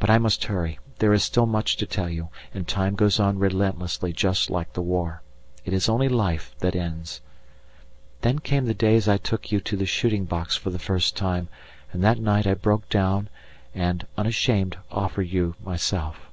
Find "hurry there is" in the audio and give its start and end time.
0.46-1.22